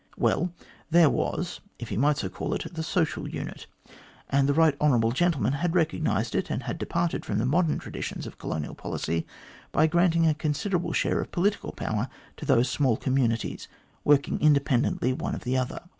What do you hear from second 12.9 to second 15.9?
communities, working independently one of the other.